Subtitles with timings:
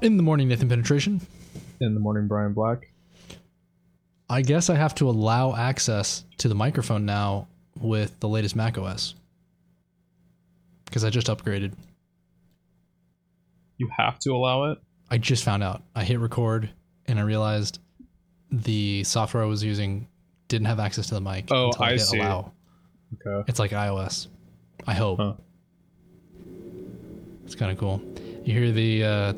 [0.00, 1.20] In the morning, Nathan Penetration.
[1.80, 2.92] In the morning, Brian Black.
[4.30, 7.48] I guess I have to allow access to the microphone now
[7.80, 9.14] with the latest Mac OS
[10.84, 11.72] because I just upgraded.
[13.78, 14.78] You have to allow it.
[15.10, 15.82] I just found out.
[15.96, 16.70] I hit record
[17.06, 17.80] and I realized
[18.50, 20.06] the software I was using
[20.48, 21.48] didn't have access to the mic.
[21.50, 22.18] Oh, until I hit see.
[22.18, 22.52] Allow.
[23.26, 23.44] Okay.
[23.48, 24.28] It's like iOS.
[24.86, 25.18] I hope.
[25.18, 25.34] Huh.
[27.44, 28.02] It's kind of cool.
[28.44, 29.32] You hear the uh,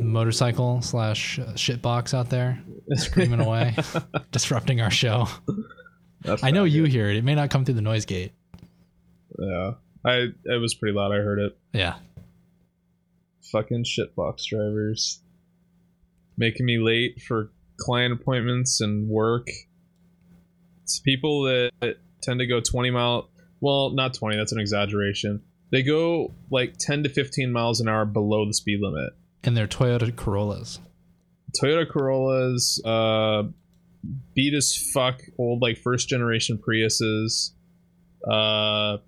[0.00, 2.62] motorcycle slash shitbox out there
[2.94, 3.76] screaming away,
[4.32, 5.26] disrupting our show.
[6.22, 6.92] That's I know you good.
[6.92, 7.16] hear it.
[7.16, 8.32] It may not come through the noise gate.
[9.38, 9.72] Yeah.
[10.04, 11.12] I it was pretty loud.
[11.12, 11.58] I heard it.
[11.72, 11.96] Yeah.
[13.52, 15.20] Fucking shitbox drivers.
[16.36, 19.48] Making me late for client appointments and work.
[20.82, 25.42] It's people that tend to go 20 mile well, not 20, that's an exaggeration.
[25.70, 29.12] They go like 10 to 15 miles an hour below the speed limit.
[29.42, 30.78] And they're Toyota Corollas.
[31.60, 33.44] Toyota Corollas, uh,
[34.34, 37.50] beat as fuck old like first generation Priuses,
[38.30, 38.98] uh,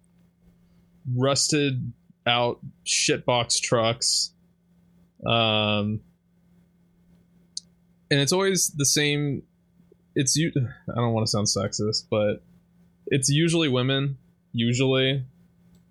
[1.14, 1.92] rusted
[2.26, 4.32] out shitbox trucks,
[5.26, 6.00] um,
[8.10, 9.42] and it's always the same.
[10.14, 10.52] It's you.
[10.56, 12.42] I don't want to sound sexist, but
[13.06, 14.18] it's usually women.
[14.52, 15.24] Usually,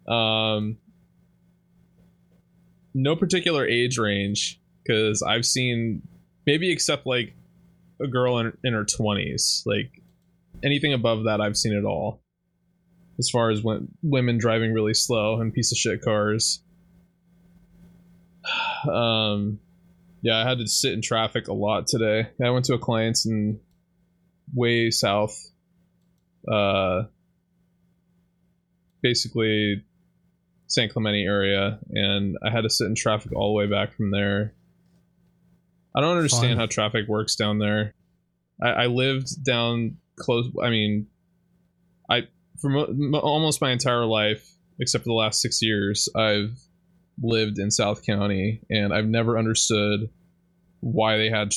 [0.07, 0.77] um,
[2.93, 6.01] no particular age range because I've seen
[6.45, 7.33] maybe except like
[8.01, 10.01] a girl in, in her 20s like
[10.63, 12.21] anything above that i've seen it all.
[13.19, 16.61] As far as when, women driving really slow and piece of shit cars.
[18.91, 19.59] Um
[20.23, 22.29] yeah i had to sit in traffic a lot today.
[22.43, 23.59] I went to a client's in
[24.55, 25.51] way south.
[26.51, 27.03] Uh
[29.03, 29.83] basically
[30.71, 34.11] san clemente area and i had to sit in traffic all the way back from
[34.11, 34.53] there
[35.93, 36.57] I don't understand Fun.
[36.57, 37.93] how traffic works down there.
[38.61, 40.49] I, I lived down close.
[40.61, 41.07] I mean,
[42.09, 42.27] I
[42.59, 46.57] for mo- mo- almost my entire life, except for the last six years, I've
[47.21, 50.09] lived in South County, and I've never understood
[50.79, 51.53] why they had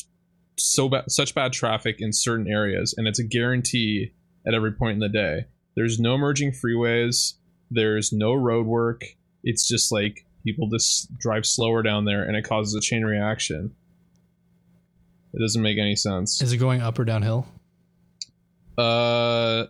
[0.59, 2.95] so bad, such bad traffic in certain areas.
[2.97, 4.13] And it's a guarantee
[4.47, 5.47] at every point in the day.
[5.77, 7.35] There's no merging freeways.
[7.71, 9.05] There's no road work.
[9.43, 13.75] It's just like people just drive slower down there, and it causes a chain reaction.
[15.33, 16.41] It doesn't make any sense.
[16.41, 17.47] Is it going up or downhill?
[18.79, 19.67] Uh,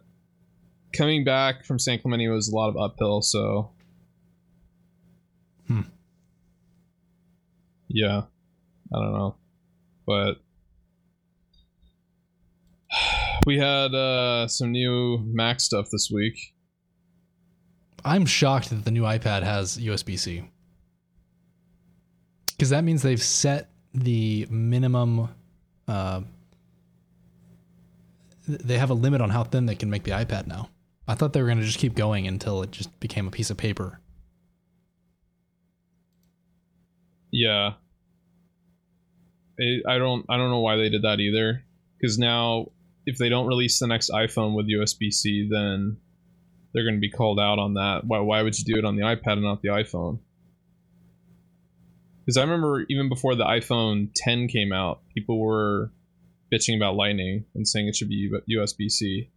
[0.92, 3.70] coming back from San Clemente was a lot of uphill, so.
[5.66, 5.82] Hmm.
[7.88, 8.22] Yeah,
[8.92, 9.36] I don't know,
[10.06, 10.34] but
[13.46, 16.53] we had uh, some new Mac stuff this week.
[18.04, 20.44] I'm shocked that the new iPad has USB C.
[22.52, 25.28] Because that means they've set the minimum.
[25.88, 26.20] Uh,
[28.46, 30.68] they have a limit on how thin they can make the iPad now.
[31.08, 33.50] I thought they were going to just keep going until it just became a piece
[33.50, 34.00] of paper.
[37.30, 37.72] Yeah,
[39.58, 41.64] I don't I don't know why they did that either.
[41.98, 42.70] Because now,
[43.06, 45.96] if they don't release the next iPhone with USB C, then
[46.74, 48.02] they're going to be called out on that.
[48.04, 50.18] Why why would you do it on the iPad and not the iPhone?
[52.20, 55.92] Because I remember even before the iPhone 10 came out, people were
[56.52, 59.30] bitching about Lightning and saying it should be USB C.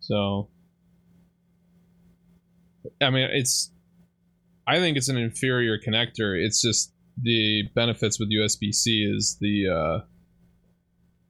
[0.00, 0.48] So,
[3.02, 3.70] I mean, it's.
[4.66, 6.38] I think it's an inferior connector.
[6.38, 10.00] It's just the benefits with USB C is the uh,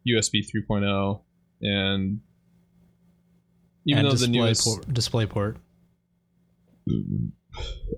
[0.07, 1.21] USB 3.0
[1.63, 2.21] and
[3.87, 5.57] even and though the newest port, display port.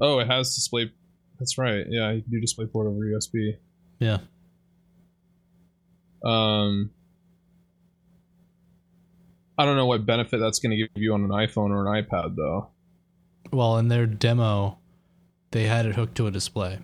[0.00, 0.90] oh it has display
[1.38, 3.56] that's right yeah you can do display port over USB
[3.98, 4.18] Yeah.
[6.24, 6.90] um
[9.58, 12.02] I don't know what benefit that's going to give you on an iPhone or an
[12.02, 12.68] iPad though
[13.52, 14.78] Well, in their demo,
[15.50, 16.78] they had it hooked to a display.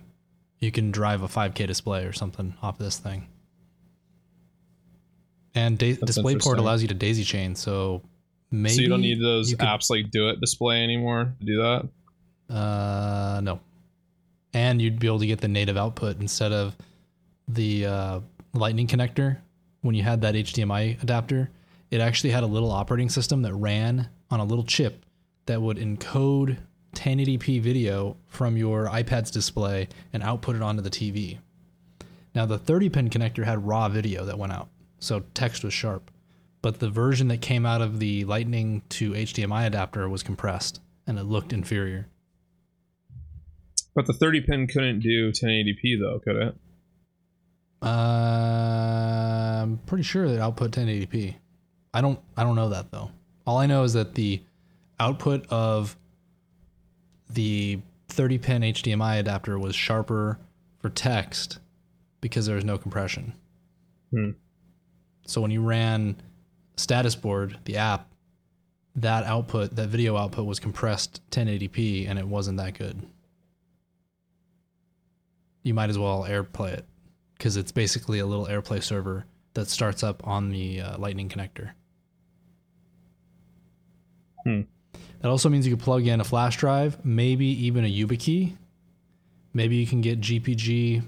[0.59, 3.27] You can drive a 5K display or something off this thing.
[5.57, 8.01] And da- DisplayPort allows you to daisy chain, so
[8.51, 11.89] maybe so you don't need those could- apps like Duet Display anymore to do that
[12.53, 13.59] Uh, no.
[14.53, 16.75] And you'd be able to get the native output instead of
[17.47, 18.19] the uh,
[18.53, 19.37] Lightning connector.
[19.81, 21.49] When you had that HDMI adapter,
[21.91, 25.05] it actually had a little operating system that ran on a little chip
[25.45, 26.57] that would encode
[26.95, 31.37] 1080p video from your iPad's display and output it onto the TV.
[32.33, 34.67] Now, the 30 pin connector had raw video that went out,
[34.99, 36.11] so text was sharp.
[36.61, 41.17] But the version that came out of the Lightning to HDMI adapter was compressed and
[41.17, 42.07] it looked inferior.
[43.95, 46.55] But the 30 pin couldn't do 1080p though, could it?
[47.81, 47.87] Uh,
[49.63, 51.35] I'm pretty sure that output 1080p.
[51.93, 53.11] I don't I don't know that though.
[53.45, 54.41] All I know is that the
[54.99, 55.95] output of
[57.29, 57.79] the
[58.09, 60.39] 30 pin HDMI adapter was sharper
[60.79, 61.59] for text
[62.21, 63.33] because there was no compression.
[64.11, 64.31] Hmm.
[65.27, 66.15] So when you ran
[66.77, 68.09] status board, the app,
[68.95, 73.05] that output, that video output was compressed 1080p and it wasn't that good.
[75.63, 76.85] You might as well AirPlay it
[77.37, 81.71] because it's basically a little AirPlay server that starts up on the uh, Lightning connector.
[84.45, 84.61] Hmm.
[85.19, 88.55] That also means you could plug in a flash drive, maybe even a YubiKey.
[89.53, 91.03] Maybe you can get GPG,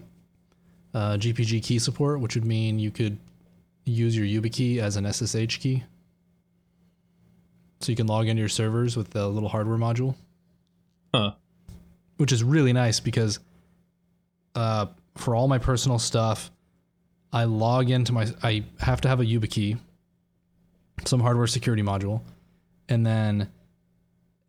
[0.93, 3.17] uh, GPG key support, which would mean you could
[3.85, 5.83] use your YubiKey as an SSH key.
[7.81, 10.15] So you can log into your servers with the little hardware module.
[11.13, 11.33] Huh.
[12.17, 13.39] Which is really nice because
[14.55, 16.51] uh, for all my personal stuff,
[17.31, 18.27] I log into my.
[18.41, 19.77] I have to have a YubiKey,
[21.05, 22.21] some hardware security module,
[22.87, 23.49] and then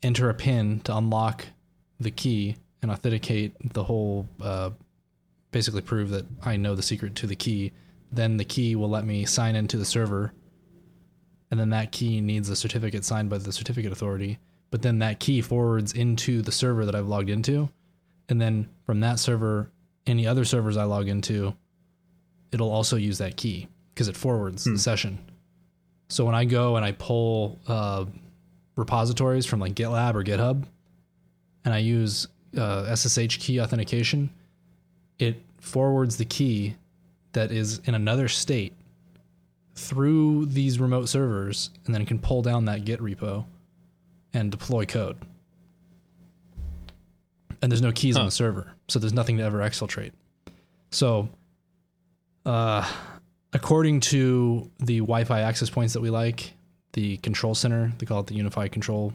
[0.02, 1.46] enter a pin to unlock
[1.98, 4.26] the key and authenticate the whole.
[4.40, 4.70] Uh,
[5.52, 7.72] basically, prove that I know the secret to the key.
[8.12, 10.32] Then the key will let me sign into the server,
[11.50, 14.38] and then that key needs a certificate signed by the certificate authority.
[14.70, 17.68] But then that key forwards into the server that I've logged into,
[18.28, 19.70] and then from that server
[20.06, 21.54] any other servers I log into,
[22.52, 24.74] it'll also use that key because it forwards Hmm.
[24.74, 25.18] the session.
[26.08, 28.06] So when I go and I pull uh,
[28.76, 30.64] repositories from like GitLab or GitHub,
[31.64, 34.30] and I use uh, SSH key authentication,
[35.18, 36.76] it forwards the key
[37.32, 38.74] that is in another state
[39.74, 43.44] through these remote servers, and then can pull down that Git repo
[44.32, 45.16] and deploy code.
[47.62, 50.12] And there's no keys on the server, so there's nothing to ever exfiltrate.
[50.90, 51.28] So,
[52.46, 52.90] uh,
[53.52, 56.54] according to the Wi-Fi access points that we like,
[56.92, 59.12] the control center, they call it the unified control.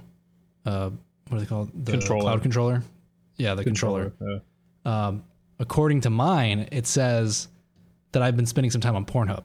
[0.66, 0.92] Uh,
[1.28, 1.86] what do they call it?
[1.86, 2.22] The Controller.
[2.22, 2.84] cloud controller.
[3.38, 4.14] Yeah, the controller.
[4.22, 4.38] Yeah.
[4.86, 5.24] Um,
[5.60, 7.48] according to mine, it says
[8.16, 9.44] that I've been spending some time on Pornhub.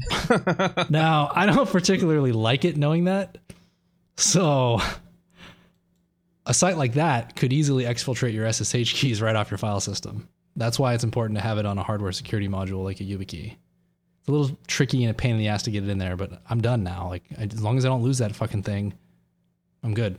[0.90, 3.36] Now, I don't particularly like it knowing that.
[4.16, 4.80] So,
[6.46, 10.28] a site like that could easily exfiltrate your SSH keys right off your file system.
[10.54, 13.56] That's why it's important to have it on a hardware security module like a YubiKey.
[14.20, 16.16] It's a little tricky and a pain in the ass to get it in there,
[16.16, 17.08] but I'm done now.
[17.08, 18.94] Like, I, as long as I don't lose that fucking thing,
[19.82, 20.16] I'm good.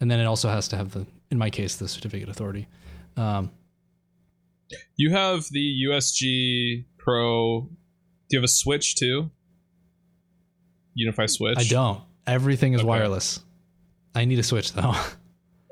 [0.00, 2.66] And then it also has to have the, in my case, the certificate authority.
[3.16, 3.52] Um,
[4.96, 7.60] You have the USG Pro.
[8.28, 9.30] Do you have a switch too?
[10.98, 11.58] UniFi switch.
[11.58, 12.00] I don't.
[12.26, 12.88] Everything is Okay.
[12.88, 13.40] wireless.
[14.14, 14.94] I need a switch though.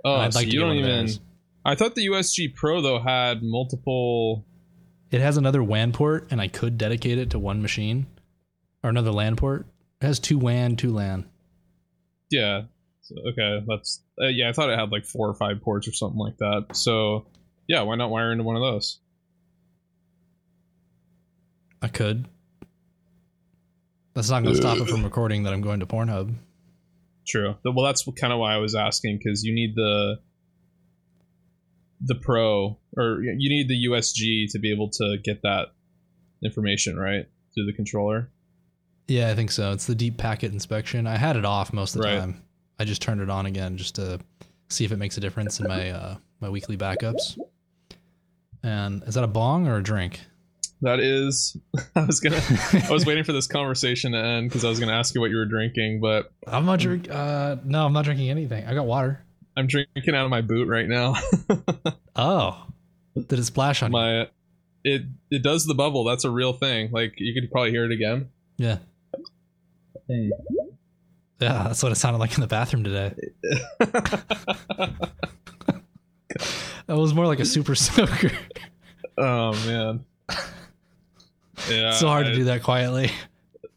[0.05, 1.09] Oh, I'd so like you don't even.
[1.65, 4.45] I thought the USG Pro though had multiple.
[5.11, 8.07] It has another WAN port, and I could dedicate it to one machine,
[8.83, 9.67] or another LAN port.
[10.01, 11.29] It has two WAN, two LAN.
[12.31, 12.63] Yeah.
[13.03, 14.49] So, okay, that's uh, yeah.
[14.49, 16.67] I thought it had like four or five ports or something like that.
[16.73, 17.27] So
[17.73, 18.99] yeah, why not wire into one of those?
[21.81, 22.29] I could.
[24.13, 26.35] That's not going to stop it from recording that I'm going to Pornhub.
[27.27, 27.55] True.
[27.65, 30.21] Well, that's kind of why I was asking because you need the
[32.05, 35.69] the Pro or you need the USG to be able to get that
[36.45, 38.29] information right through the controller.
[39.09, 39.73] Yeah, I think so.
[39.73, 41.07] It's the deep packet inspection.
[41.07, 42.19] I had it off most of the Right.
[42.19, 42.43] time.
[42.79, 44.19] I just turned it on again just to
[44.69, 47.39] see if it makes a difference in my uh, my weekly backups.
[48.63, 50.21] And is that a bong or a drink?
[50.83, 51.57] That is,
[51.97, 52.41] I was gonna,
[52.89, 55.31] I was waiting for this conversation to end because I was gonna ask you what
[55.31, 57.09] you were drinking, but I'm not drink.
[57.11, 58.65] Uh, no, I'm not drinking anything.
[58.67, 59.25] I got water.
[59.57, 61.15] I'm drinking out of my boot right now.
[62.15, 62.67] Oh,
[63.15, 63.93] did it splash on you?
[63.93, 64.29] my,
[64.85, 66.05] it it does the bubble.
[66.05, 66.91] That's a real thing.
[66.93, 68.29] Like you could probably hear it again.
[68.59, 68.79] Yeah.
[70.09, 70.29] Yeah,
[71.39, 73.15] that's what it sounded like in the bathroom today.
[76.87, 78.33] That was more like a super soaker.
[79.17, 80.05] oh man.
[81.71, 81.93] Yeah.
[81.93, 83.11] so hard to do that quietly.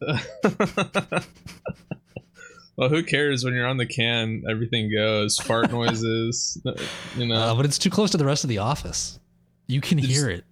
[2.76, 4.42] well, who cares when you're on the can?
[4.50, 5.38] Everything goes.
[5.38, 6.60] Fart noises.
[7.16, 7.34] You know.
[7.36, 9.18] Uh, but it's too close to the rest of the office.
[9.66, 10.44] You can Did you- hear it.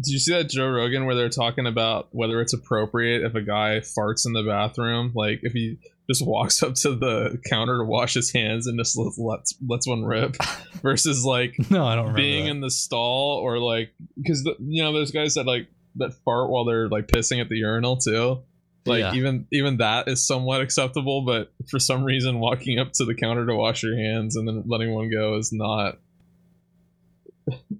[0.00, 3.42] Did you see that Joe Rogan where they're talking about whether it's appropriate if a
[3.42, 5.12] guy farts in the bathroom?
[5.14, 5.78] Like if he
[6.12, 10.04] just walks up to the counter to wash his hands and just lets lets, one
[10.04, 10.36] rip,
[10.82, 12.50] versus like No, I don't being that.
[12.50, 16.64] in the stall or like because you know there's guys that like that fart while
[16.64, 18.42] they're like pissing at the urinal too.
[18.84, 19.14] Like Yeah.
[19.14, 23.46] even even that is somewhat acceptable, but for some reason walking up to the counter
[23.46, 25.98] to wash your hands and then letting one go is not.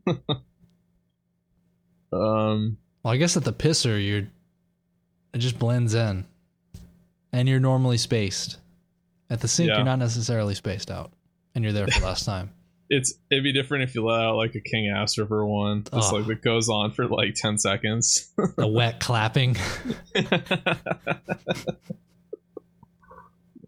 [2.13, 4.29] um Well, I guess at the pisser, you're
[5.35, 6.27] it just blends in,
[7.33, 8.59] and you're normally spaced.
[9.31, 9.77] At the sink, Yeah.
[9.77, 11.13] you're not necessarily spaced out,
[11.55, 12.51] and you're there for last time.
[12.91, 15.85] it's it'd be different if you let out like a King Ass River one.
[15.95, 16.17] Just Oh.
[16.17, 18.31] like that goes on for like ten seconds.
[18.57, 19.57] The wet clapping.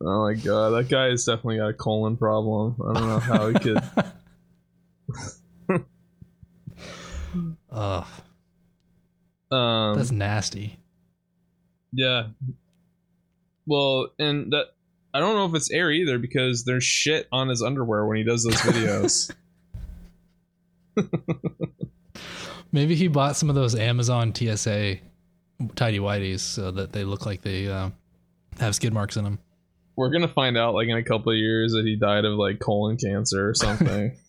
[0.01, 2.77] oh my god, that guy has definitely got a colon problem.
[2.87, 3.81] I don't know how he could.
[7.73, 8.07] Ugh,
[9.51, 10.79] Um, that's nasty.
[11.93, 12.29] yeah.
[13.67, 14.67] Well, and that
[15.13, 18.25] I don't know if it's air either because there's shit on his underwear when he
[18.25, 19.31] does those videos.
[22.73, 24.97] Maybe he bought some of those Amazon TSA
[25.77, 27.91] tidy whities so that they look like they uh,
[28.59, 29.39] have skid marks in them.
[29.97, 32.59] We're gonna find out like in a couple of years that he died of like
[32.59, 34.17] colon cancer or something.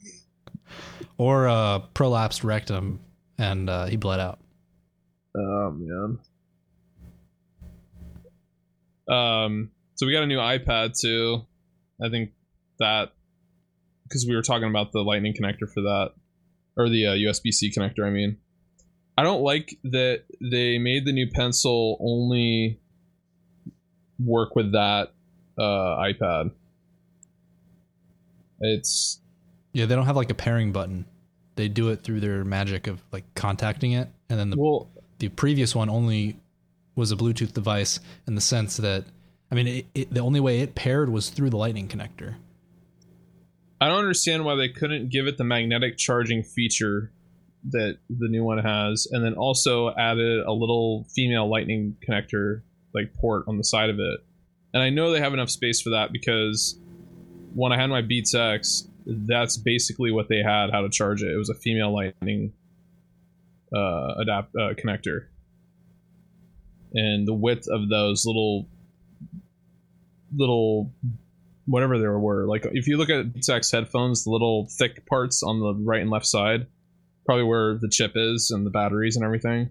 [1.17, 2.99] Or uh, prolapsed rectum,
[3.37, 4.39] and uh, he bled out.
[5.37, 6.19] oh man.
[9.07, 9.71] Um.
[9.95, 11.45] So we got a new iPad too.
[12.03, 12.31] I think
[12.79, 13.13] that
[14.03, 16.12] because we were talking about the Lightning connector for that,
[16.77, 18.05] or the uh, USB C connector.
[18.05, 18.38] I mean,
[19.17, 22.79] I don't like that they made the new pencil only
[24.19, 25.13] work with that
[25.57, 26.51] uh, iPad.
[28.59, 29.19] It's
[29.74, 31.05] Yeah, they don't have like a pairing button.
[31.55, 35.29] They do it through their magic of like contacting it, and then the well, the
[35.29, 36.38] previous one only
[36.95, 39.05] was a Bluetooth device in the sense that
[39.51, 42.35] I mean, it, it, the only way it paired was through the Lightning connector.
[43.79, 47.11] I don't understand why they couldn't give it the magnetic charging feature
[47.69, 52.61] that the new one has, and then also added a little female lightning connector
[52.93, 54.19] like port on the side of it.
[54.73, 56.79] And I know they have enough space for that because
[57.53, 61.31] when I had my Beats X, that's basically what they had how to charge it.
[61.31, 62.53] It was a female lightning
[63.75, 65.27] uh, adapt uh, connector,
[66.95, 68.67] and the width of those little
[70.35, 70.91] little
[71.65, 72.47] whatever there were.
[72.47, 76.09] Like if you look at Beats headphones, the little thick parts on the right and
[76.09, 76.67] left side,
[77.25, 79.69] probably where the chip is and the batteries and everything,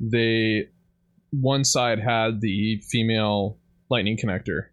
[0.00, 0.68] they
[1.30, 3.58] one side had the female
[3.90, 4.66] lightning connector.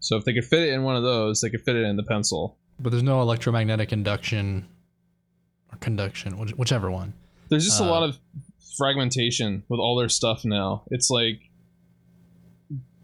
[0.00, 1.96] So if they could fit it in one of those, they could fit it in
[1.96, 2.56] the pencil.
[2.80, 4.68] But there's no electromagnetic induction
[5.72, 7.14] or conduction, whichever one.
[7.48, 8.18] There's just a Uh, lot of
[8.78, 10.84] fragmentation with all their stuff now.
[10.90, 11.40] It's like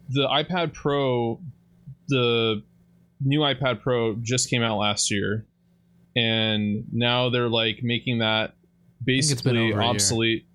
[0.09, 1.39] the iPad Pro,
[2.07, 2.63] the
[3.21, 5.45] new iPad Pro just came out last year,
[6.15, 8.55] and now they're like making that
[9.03, 9.81] basically over a year.
[9.81, 10.47] obsolete.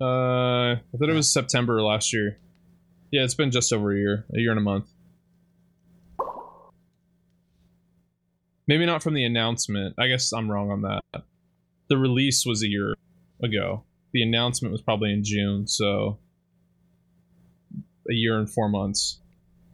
[0.00, 2.38] Uh, I thought it was September last year.
[3.10, 4.88] Yeah, it's been just over a year, a year and a month.
[8.66, 9.94] Maybe not from the announcement.
[9.98, 11.02] I guess I'm wrong on that.
[11.88, 12.94] The release was a year
[13.42, 13.84] ago.
[14.12, 16.18] The announcement was probably in June, so
[18.08, 19.20] a year and four months.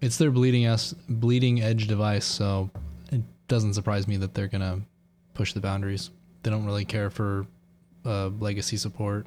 [0.00, 2.70] It's their bleeding us bleeding edge device, so
[3.10, 4.82] it doesn't surprise me that they're gonna
[5.34, 6.10] push the boundaries.
[6.42, 7.46] They don't really care for
[8.04, 9.26] uh, legacy support.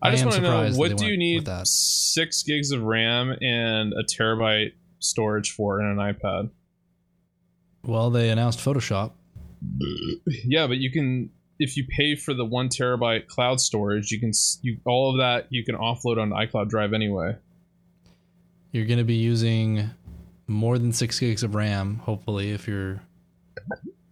[0.00, 3.92] I, I just want to know what do you need six gigs of RAM and
[3.92, 6.50] a terabyte storage for in an iPad?
[7.84, 9.12] Well, they announced Photoshop.
[10.44, 14.32] Yeah, but you can if you pay for the one terabyte cloud storage, you can
[14.62, 17.36] you all of that you can offload on iCloud Drive anyway.
[18.72, 19.90] You're gonna be using
[20.46, 23.00] more than six gigs of RAM, hopefully, if you're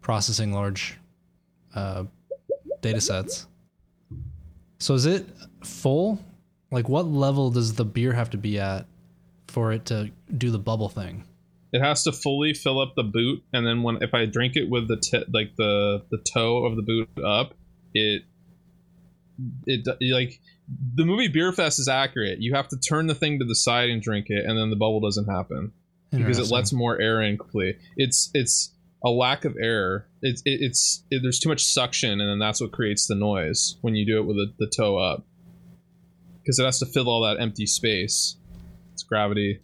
[0.00, 0.99] processing large
[1.75, 2.04] uh,
[2.80, 3.47] data sets.
[4.78, 5.26] So is it
[5.62, 6.19] full?
[6.71, 8.87] Like, what level does the beer have to be at
[9.49, 11.25] for it to do the bubble thing?
[11.72, 14.68] It has to fully fill up the boot, and then when if I drink it
[14.68, 17.54] with the t- like the the toe of the boot up,
[17.94, 18.22] it
[19.66, 20.40] it like
[20.94, 22.40] the movie Beer Fest is accurate.
[22.40, 24.76] You have to turn the thing to the side and drink it, and then the
[24.76, 25.72] bubble doesn't happen
[26.10, 27.76] because it lets more air in quickly.
[27.96, 28.74] It's it's
[29.04, 30.06] a lack of air.
[30.22, 33.76] It's it, it's it, there's too much suction, and then that's what creates the noise
[33.80, 35.24] when you do it with the, the toe up
[36.42, 38.36] because it has to fill all that empty space.
[38.92, 39.60] It's gravity.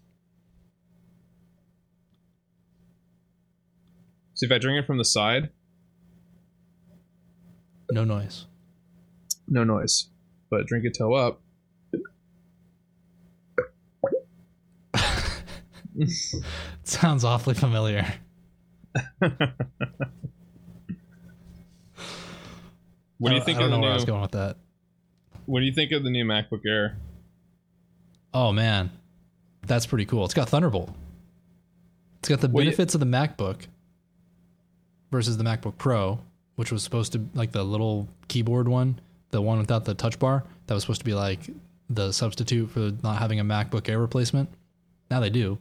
[4.37, 5.51] So if I drink it from the side,
[7.91, 8.47] no noise.
[9.49, 10.09] no noise.
[10.51, 11.41] But drink it toe up.
[16.85, 18.07] sounds awfully familiar.
[23.19, 24.07] What do you think I of don't the know where I was new?
[24.13, 24.57] going with that.
[25.47, 26.97] What do you think of the new MacBook Air?
[28.35, 28.91] Oh man,
[29.67, 30.25] that's pretty cool.
[30.25, 30.91] It's got Thunderbolt.
[32.19, 33.67] It's got the Well, you- benefits of the MacBook
[35.11, 36.21] versus the MacBook Pro,
[36.57, 40.45] which was supposed to like the little keyboard one, the one without the touch bar,
[40.67, 41.41] that was supposed to be like
[41.89, 44.49] the substitute for not having a MacBook Air replacement.
[45.11, 45.59] Now they do.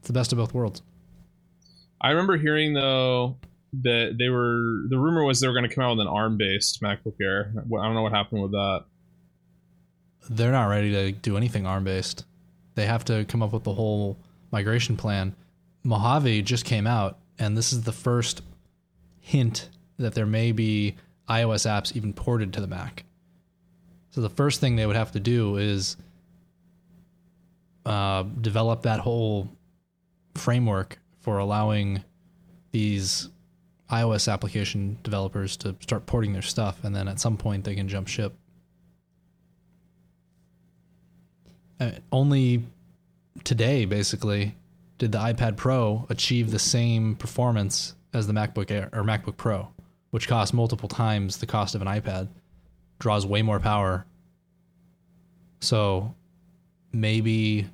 [0.00, 0.82] It's the best of both worlds.
[2.00, 3.36] I remember hearing though
[3.82, 6.82] that they were the rumor was they were going to come out with an ARM-based
[6.82, 7.52] MacBook Air.
[7.56, 8.84] I don't know what happened with that.
[10.28, 12.24] They're not ready to do anything ARM based.
[12.74, 14.18] They have to come up with the whole
[14.50, 15.34] migration plan.
[15.84, 18.40] Mojave just came out, and this is the first
[19.20, 19.68] hint
[19.98, 20.94] that there may be
[21.28, 23.04] iOS apps even ported to the Mac.
[24.10, 25.96] So the first thing they would have to do is
[27.84, 29.48] uh, develop that whole
[30.36, 32.04] framework for allowing
[32.70, 33.28] these
[33.90, 37.88] iOS application developers to start porting their stuff, and then at some point they can
[37.88, 38.34] jump ship.
[41.80, 42.62] Uh, only
[43.42, 44.54] today, basically,
[45.02, 49.66] did the iPad Pro achieve the same performance as the MacBook Air or MacBook Pro,
[50.12, 52.28] which costs multiple times the cost of an iPad,
[53.00, 54.06] draws way more power.
[55.60, 56.14] So
[56.92, 57.66] maybe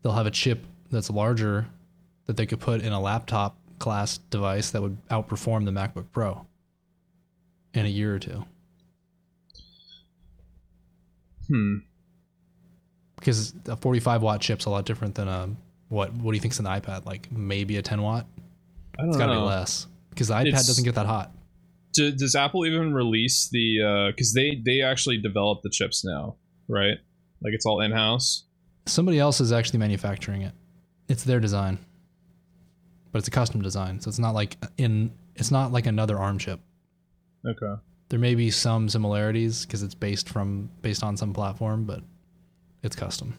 [0.00, 1.66] they'll have a chip that's larger
[2.26, 6.46] that they could put in a laptop class device that would outperform the MacBook Pro
[7.74, 8.44] in a year or two.
[11.48, 11.78] Hmm.
[13.16, 15.50] because a 45 watt chip's a lot different than a
[15.88, 18.26] what what do you think's an iPad like maybe a 10 watt
[18.98, 21.32] I don't it's got to be less because the iPad It's- doesn't get that hot
[21.94, 23.80] Do, does Apple even release the?
[23.82, 26.34] Uh, because they they actually develop the chips now,
[26.68, 26.98] right?
[27.40, 28.44] Like it's all in house.
[28.86, 30.52] somebody else is actually manufacturing it
[31.08, 31.78] it's their design
[33.12, 36.38] but it's a custom design so it's not like in it's not like another ARM
[36.38, 36.60] chip
[37.46, 37.74] Okay.
[38.08, 42.02] there may be some similarities because it's based from based on some platform but
[42.82, 43.38] it's custom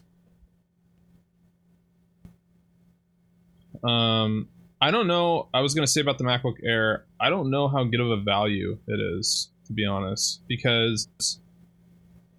[3.84, 4.48] Um,
[4.80, 5.48] I don't know.
[5.54, 7.04] I was gonna say about the MacBook Air.
[7.20, 11.08] I don't know how good of a value it is, to be honest, because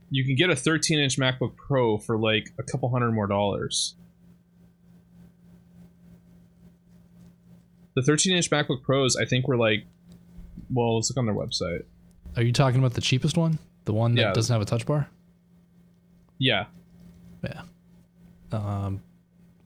[0.10, 3.96] you can get a 13-inch MacBook Pro for like a couple hundred more dollars.
[7.96, 9.86] The 13-inch MacBook Pros, I think, were like,
[10.72, 11.84] well, let's look on their website.
[12.36, 14.34] are you talking about the cheapest one the one that Yeah.
[14.34, 15.08] doesn't have a touch bar
[16.40, 16.66] Yeah,
[17.44, 17.62] yeah
[18.52, 19.02] um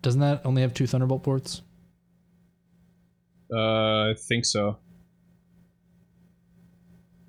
[0.01, 1.61] doesn't that only have two thunderbolt ports
[3.53, 4.77] uh, I think so.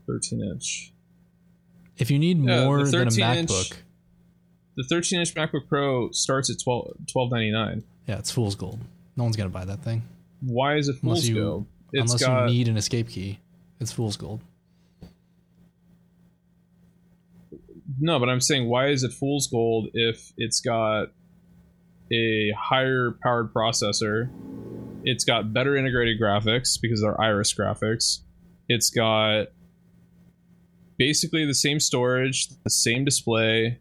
[0.08, 0.92] 13-inch.
[1.98, 3.76] If you need Yeah, more than a 13 inch- MacBook,
[4.76, 7.82] The 13-inch MacBook Pro starts at 12 1299.
[8.06, 8.78] yeah, it's fool's gold.
[9.16, 10.02] No one's gonna buy that thing
[10.40, 11.66] Why is it Unless fool's you- gold?
[11.92, 13.38] It's unless got you need an escape key.
[13.80, 14.40] It's fool's gold.
[18.00, 21.08] no, but I'm saying why is it fool's gold if it's got
[22.12, 24.30] a higher powered processor?
[25.04, 28.20] It's got better integrated graphics because they're Iris graphics.
[28.68, 29.48] It's got
[30.98, 33.78] basically the same storage, the same display,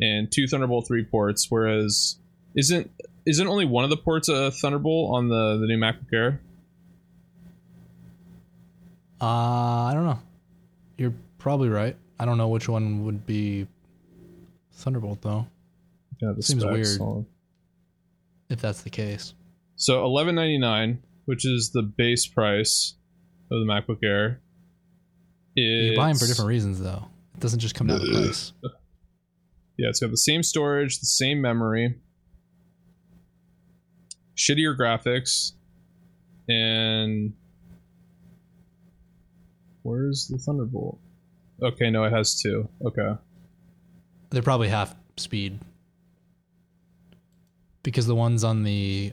[0.00, 1.46] and two Thunderbolt 3 ports.
[1.48, 2.16] Whereas,
[2.54, 2.90] isn't
[3.26, 6.40] isn't only one of the ports a Thunderbolt on the the new MacBook Air?
[9.20, 10.18] Uh, I don't know.
[10.96, 11.96] You're probably right.
[12.18, 13.66] I don't know which one would be
[14.72, 15.46] Thunderbolt though,
[16.20, 16.86] Yeah, Seems weird.
[18.50, 19.32] If that's the case.
[19.76, 22.94] So eleven ninety nine, which is the base price
[23.50, 24.42] of the MacBook Air.
[25.54, 27.06] You buy them for different reasons though.
[27.34, 28.52] It doesn't just come down to price.
[29.78, 31.94] Yeah, it's got the same storage, the same memory,
[34.36, 35.52] shittier graphics,
[36.48, 37.32] and
[39.82, 40.98] where's the Thunderbolt?
[41.62, 42.68] Okay, no, it has two.
[42.84, 43.14] Okay,
[44.30, 45.58] They're probably half speed.
[47.82, 49.12] Because the ones on the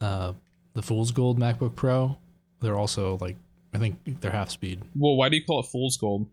[0.00, 0.32] uh
[0.74, 2.16] the Fool's Gold MacBook Pro,
[2.60, 3.36] they're also like
[3.72, 4.82] I think they're half speed.
[4.96, 6.26] well, why do you call it Fool's Gold?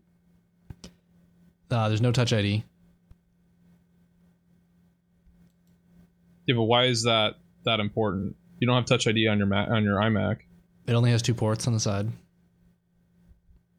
[1.70, 2.62] Uh, there's no Touch ID.
[6.46, 8.36] Yeah, but why is that that important?
[8.58, 10.38] You don't have Touch ID on your Mac on your iMac.
[10.86, 12.08] It only has two ports on the side.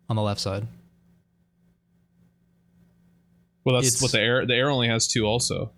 [0.10, 0.66] On the left side.
[3.66, 5.26] Well, that's It's- what the Air the Air only has two.
[5.26, 5.72] Also,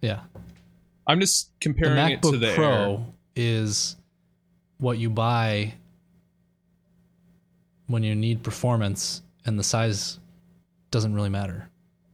[0.00, 0.20] Yeah.
[1.06, 3.04] I'm just The comparing it to MacBook the Pro Air.
[3.36, 3.96] is
[4.78, 5.74] what you buy
[7.86, 10.18] when you need performance and the size
[10.90, 11.68] doesn't really matter.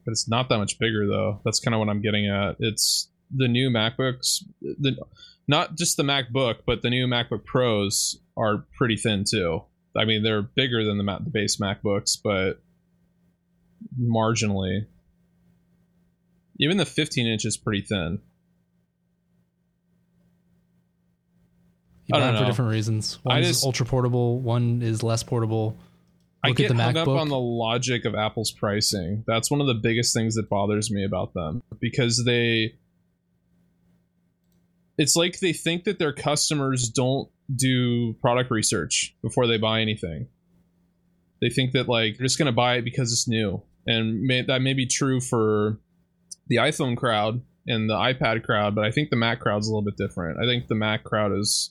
[0.04, 1.40] but it's not that much bigger though.
[1.44, 2.56] That's kind of what I'm getting at.
[2.58, 4.96] It's the new MacBooks, the
[5.46, 9.62] not just the MacBook, but the new MacBook Pros are pretty thin too.
[9.96, 12.60] I mean, they're bigger than the, the base MacBooks, but
[14.00, 14.86] marginally.
[16.60, 18.20] Even the 15 inch is pretty thin.
[22.16, 23.18] I buy don't for different reasons.
[23.26, 24.38] I One is just- ultra portable.
[24.40, 25.76] One is less portable.
[26.44, 27.18] I Look get at the hung up MacBook.
[27.20, 29.24] on the logic of Apple's pricing.
[29.26, 32.74] That's one of the biggest things that bothers me about them because they
[34.96, 40.26] it's like they think that their customers don't do product research before they buy anything.
[41.40, 43.62] They think that like they're just going to buy it because it's new.
[43.86, 45.78] And may, that may be true for
[46.48, 49.82] the iPhone crowd and the iPad crowd, but I think the Mac crowd's a little
[49.84, 50.38] bit different.
[50.42, 51.70] I think the Mac crowd is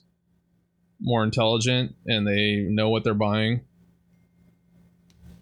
[1.00, 3.60] more intelligent and they know what they're buying.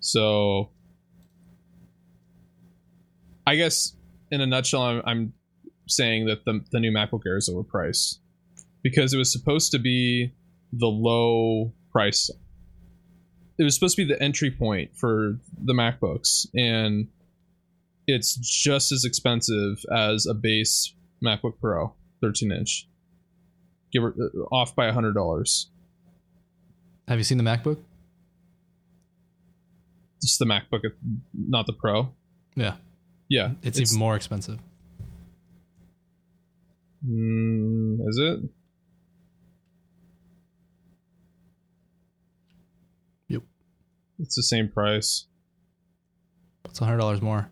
[0.01, 0.71] So,
[3.47, 3.95] I guess
[4.31, 5.33] in a nutshell, I'm, I'm
[5.89, 8.19] saying that the, the new MacBook Air is overpriced
[8.83, 10.33] because it was supposed to be
[10.73, 12.31] the low price.
[13.59, 17.09] It was supposed to be the entry point for the MacBooks, and
[18.07, 22.89] it's just as expensive as a base MacBook Pro 13 inch.
[23.93, 25.71] Give her uh, off by a hundred dollars.
[27.09, 27.79] Have you seen the MacBook?
[30.23, 30.81] Just the MacBook,
[31.33, 32.13] not the Pro.
[32.57, 32.77] Yeah,
[33.29, 34.59] Yeah, it's, even more expensive.
[37.07, 38.41] Mm, is it?
[43.29, 43.43] Yep.
[44.19, 45.27] It's the same price.
[46.65, 47.51] It's hundred dollars more.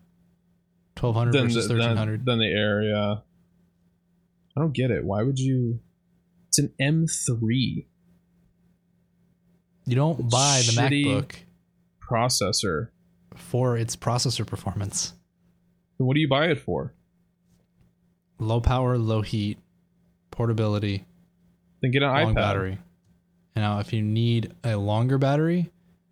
[0.95, 2.25] Twelve hundred versus thirteen hundred.
[2.25, 3.15] than the Air, yeah.
[4.57, 5.03] I don't get it.
[5.03, 5.79] Why would you?
[6.57, 7.85] It's an M3
[9.85, 11.35] You don't buy the Shitty- MacBook
[12.09, 12.89] processor.
[13.35, 15.13] for its processor performance.
[15.97, 16.93] Then What do you buy it for?
[18.39, 19.57] Low power, low heat,
[20.31, 21.03] portability,
[21.81, 22.35] Then get an long iPad.
[22.35, 22.77] battery.
[23.55, 25.71] Now, if you need a longer battery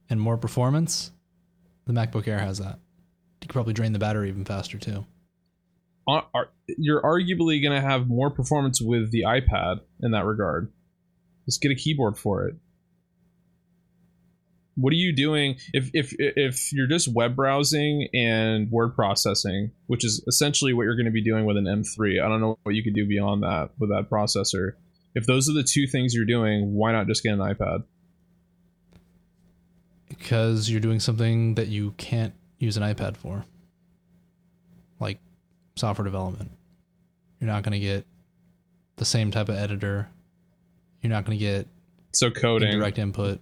[0.09, 1.11] and more performance,
[1.85, 2.79] the MacBook Air has that.
[3.41, 5.05] You could probably drain the battery even faster too.
[6.07, 10.71] Ar- ar- You're arguably going to have more performance with the iPad in that regard.
[11.45, 12.55] Just get a keyboard for it.
[14.75, 20.03] What are you doing if if if you're just web browsing and word processing, which
[20.03, 22.19] is essentially what you're going to be doing with an M3?
[22.23, 24.71] I don't know what you could do beyond that with that processor.
[25.13, 27.83] If those are the two things you're doing, why not just get an iPad?
[30.09, 33.45] Because you're doing something that you can't use an iPad for.
[34.99, 35.19] Like
[35.75, 36.51] software development.
[37.39, 38.05] You're not going to get
[38.95, 40.07] the same type of editor.
[41.01, 41.67] You're not going to get
[42.13, 42.71] So coding.
[42.71, 43.39] direct input.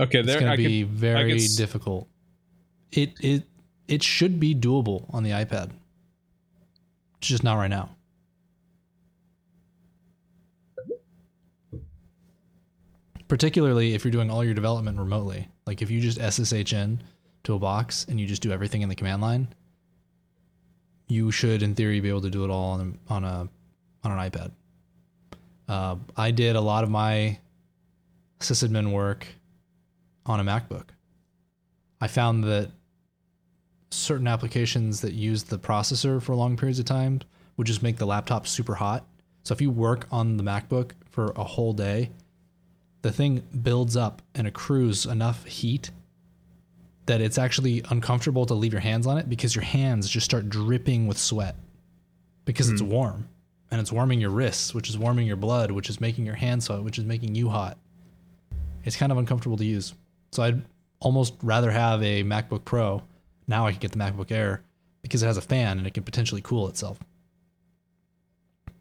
[0.00, 2.08] Okay, It's going to could, be very could s- difficult.
[2.92, 3.44] It it
[3.88, 5.70] it should be doable on the iPad.
[7.18, 7.90] It's just not right now.
[13.28, 15.48] Particularly if you're doing all your development remotely.
[15.66, 17.02] Like if you just SSH in
[17.44, 19.48] to a box and you just do everything in the command line,
[21.06, 23.48] you should in theory be able to do it all on a, on a
[24.04, 24.50] on an iPad.
[25.68, 27.38] Uh, I did a lot of my
[28.40, 29.26] sysadmin work
[30.26, 30.88] on a MacBook.
[32.00, 32.70] I found that
[33.90, 37.20] certain applications that use the processor for long periods of time
[37.56, 39.06] would just make the laptop super hot.
[39.44, 42.10] So if you work on the MacBook for a whole day,
[43.02, 45.90] the thing builds up and accrues enough heat
[47.06, 50.48] that it's actually uncomfortable to leave your hands on it because your hands just start
[50.48, 51.56] dripping with sweat
[52.44, 53.28] because it's warm
[53.70, 56.64] and it's warming your wrists, which is warming your blood, which is making your hands
[56.66, 57.76] sweat, which is making you hot.
[58.84, 59.94] It's kind of uncomfortable to use.
[60.32, 60.62] So I'd
[61.00, 63.02] almost rather have a MacBook Pro.
[63.46, 64.62] Now I can get the MacBook Air
[65.02, 66.98] because it has a fan and it can potentially cool itself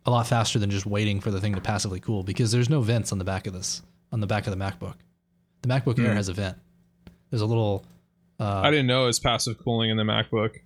[0.06, 2.82] a lot faster than just waiting for the thing to passively cool because there's no
[2.82, 3.82] vents on the back of this
[4.12, 4.96] on the back of the MacBook.
[5.62, 6.18] The MacBook Air Hmm.
[6.18, 6.58] has a vent.
[7.30, 7.86] There's a little
[8.40, 10.58] uh, I didn't know it was passive cooling in the MacBook.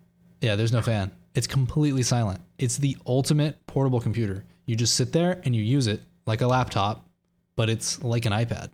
[0.41, 1.11] yeah, there's no fan.
[1.35, 2.41] It's completely silent.
[2.57, 4.45] It's the ultimate portable computer.
[4.65, 7.07] You just sit there and you use it like a laptop,
[7.55, 8.69] but it's like an iPad.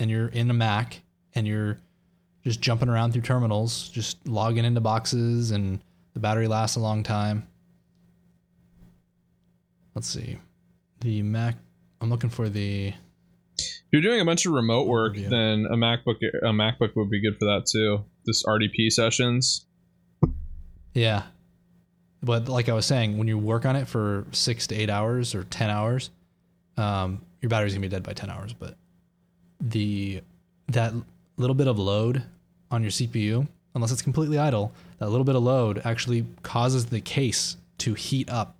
[0.00, 1.02] And you're in a Mac
[1.34, 1.78] and you're
[2.42, 5.80] just jumping around through terminals, just logging into boxes, and
[6.14, 7.46] the battery lasts a long time.
[9.94, 10.38] Let's see.
[11.00, 11.56] The Mac,
[12.00, 12.94] I'm looking for the.
[13.92, 15.28] If you're doing a bunch of remote work, Overview.
[15.28, 18.02] then a MacBook a MacBook would be good for that too.
[18.24, 19.66] This RDP sessions.
[20.94, 21.24] Yeah.
[22.22, 25.34] But like I was saying, when you work on it for six to eight hours
[25.34, 26.08] or 10 hours,
[26.78, 28.54] um, your battery's gonna be dead by 10 hours.
[28.54, 28.76] But
[29.60, 30.22] the
[30.68, 30.94] that
[31.36, 32.22] little bit of load
[32.70, 37.02] on your CPU, unless it's completely idle, that little bit of load actually causes the
[37.02, 38.56] case to heat up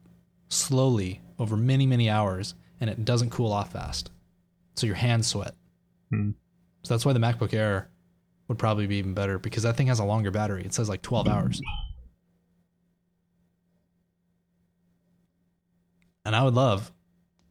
[0.50, 4.10] slowly over many, many hours and it doesn't cool off fast.
[4.74, 5.54] So your hands sweat.
[6.10, 6.30] Hmm.
[6.82, 7.90] So that's why the MacBook Air
[8.48, 10.64] would probably be even better because that thing has a longer battery.
[10.64, 11.60] It says like 12 hours.
[16.24, 16.92] And I would love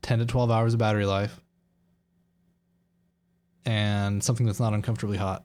[0.02, 1.42] 10 to 12 hours of battery life
[3.66, 5.44] and something that's not uncomfortably hot.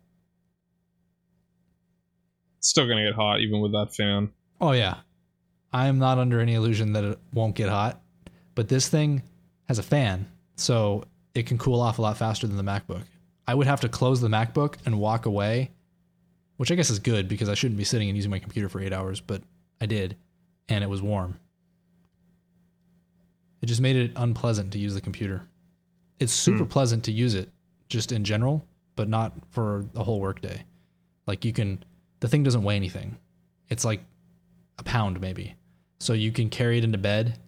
[2.58, 4.30] It's still gonna get hot even with that fan.
[4.60, 4.98] Oh, yeah.
[5.72, 8.00] I am not under any illusion that it won't get hot,
[8.54, 9.22] but this thing
[9.68, 11.04] has a fan, so
[11.37, 13.03] it can cool off a lot faster than the MacBook.
[13.46, 15.70] I would have to close the MacBook and walk away,
[16.57, 18.81] which I guess is good because I shouldn't be sitting and using my computer for
[18.81, 19.42] eight hours, but
[19.81, 20.16] I did,
[20.68, 21.38] and it was warm.
[23.62, 25.42] It just made it unpleasant to use the computer.
[26.18, 26.70] It's super Hmm.
[26.70, 27.51] pleasant to use it
[27.88, 30.64] just in general, but not for a whole workday.
[31.27, 31.83] Like you can,
[32.20, 33.18] the thing doesn't weigh anything.
[33.68, 34.05] It's like
[34.79, 35.55] a pound maybe.
[35.99, 37.38] So you can carry it into bed.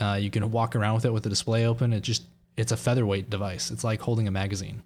[0.00, 1.92] Uh, you can walk around with it with the display open.
[1.92, 2.24] It just,
[2.56, 3.70] it's a featherweight device.
[3.70, 4.82] It's like holding a magazine.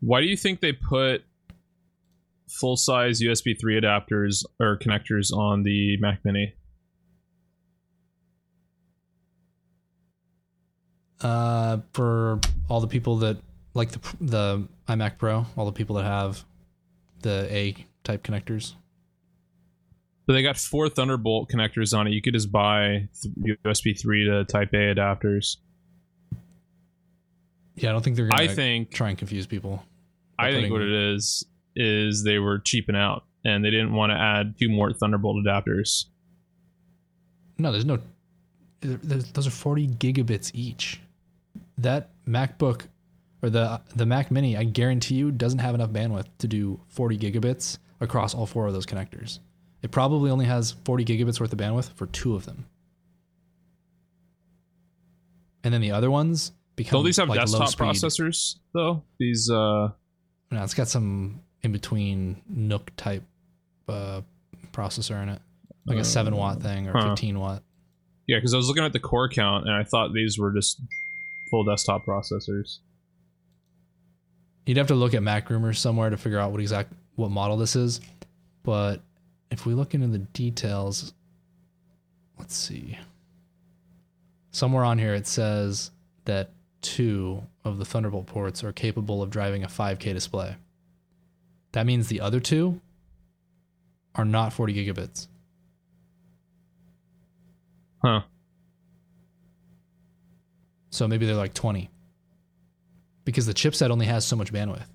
[0.00, 1.24] Why do you think they put
[2.48, 6.54] full size USB 3 adapters or connectors on the Mac Mini?
[11.20, 13.38] Uh, for all the people that
[13.74, 16.44] like the the iMac Pro, all the people that have
[17.22, 17.74] the A
[18.04, 18.74] type connectors.
[20.26, 22.10] But they got four Thunderbolt connectors on it.
[22.10, 23.08] You could just buy
[23.64, 25.58] USB 3 to Type A adapters.
[27.76, 29.84] Yeah, I don't think they're gonna I think try and confuse people.
[30.38, 34.16] I think what it is is they were cheaping out and they didn't want to
[34.16, 36.06] add two more Thunderbolt adapters.
[37.58, 37.98] No, there's no.
[38.80, 41.00] There's, those are 40 gigabits each.
[41.78, 42.86] That MacBook
[43.42, 47.18] or the the Mac Mini, I guarantee you, doesn't have enough bandwidth to do 40
[47.18, 49.38] gigabits across all four of those connectors.
[49.86, 52.66] It probably only has 40 gigabits worth of bandwidth for two of them.
[55.62, 59.04] And then the other ones become Don't these have like desktop processors though?
[59.20, 59.90] These uh
[60.50, 63.22] No, it's got some in between NUC type
[63.88, 64.22] uh,
[64.72, 65.40] processor in it,
[65.86, 67.10] like a seven watt thing or huh.
[67.10, 67.62] 15 watt.
[68.26, 70.82] yeah, because I was looking at the core count and I thought these were just
[71.48, 72.78] full desktop processors.
[74.66, 77.56] You'd have to look at Mac rumors somewhere to figure out what exact what model
[77.56, 78.00] this is.
[78.64, 79.00] But
[79.56, 81.14] if we look into the details,
[82.38, 82.98] let's see.
[84.50, 85.90] Somewhere on here it says
[86.26, 86.50] that
[86.82, 90.56] two of the Thunderbolt ports are capable of driving a 5K display.
[91.72, 92.82] That means the other two
[94.14, 95.26] are not 40 gigabits.
[98.04, 98.20] Huh.
[100.90, 101.88] So maybe they're like 20.
[103.24, 104.86] Because the chipset only has so much bandwidth.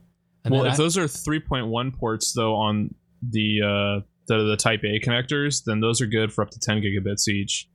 [0.46, 2.94] And well, if I- those are 3.1 ports though on
[3.28, 3.62] the
[4.02, 7.28] uh the, the Type A connectors, then those are good for up to 10 gigabits
[7.28, 7.68] each.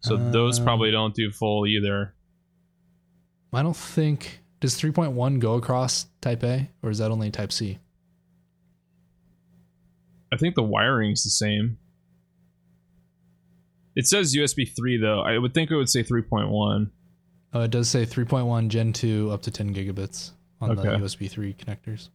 [0.00, 2.14] So those Um, probably don't do full either.
[3.52, 7.78] I don't think does 3.1 go across Type A or is that only Type C?
[10.30, 11.78] I think the wiring's the same.
[13.96, 15.20] It says USB 3 though.
[15.22, 16.90] I would think it would say 3.1.
[17.54, 21.54] Oh, it does say 3.1 Gen 2 up to 10 gigabits on the USB 3
[21.54, 22.10] connectors.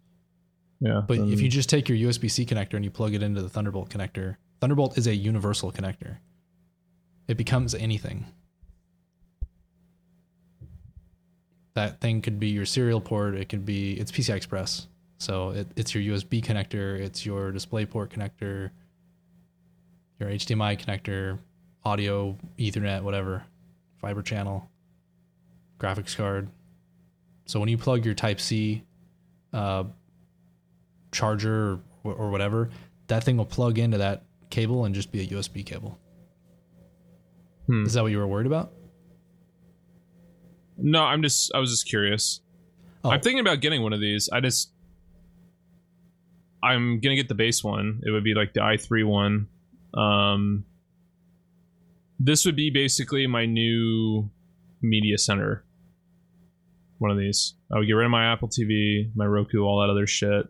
[0.84, 1.02] Yeah.
[1.08, 3.41] But then- if you just take your USB C connector and you plug it into
[3.41, 6.17] the Thunderbolt connector, Thunderbolt is a universal connector.
[7.28, 8.26] It becomes anything.
[11.74, 13.34] That thing could be your serial port.
[13.36, 17.00] It could be it's PCI Express, so it, it's your USB connector.
[17.00, 18.72] It's your display port connector.
[20.19, 21.39] Your HDMI connector,
[21.84, 23.43] audio, Ethernet, whatever,
[24.00, 24.69] fiber channel,
[25.80, 26.50] graphics card.
[27.46, 28.84] So when you plug your Type C
[29.52, 29.86] uh,
[31.13, 32.69] charger or, or whatever,
[33.08, 35.99] that thing will plug into that cable and just be a USB cable.
[37.67, 37.86] Hmm.
[37.86, 38.73] Is that what you were worried about?
[40.78, 42.41] No, I'm just I was just curious.
[43.04, 43.12] Oh.
[43.12, 44.30] I'm thinking about getting one of these.
[44.32, 44.71] I just
[46.62, 48.02] I'm gonna get the base one.
[48.04, 49.47] It would be like the i3 one.
[49.93, 50.65] Um,
[52.19, 54.30] this would be basically my new
[54.82, 55.65] media center.
[56.99, 57.56] One of these.
[57.71, 60.47] I would get rid of my Apple TV, my Roku, all that other shit.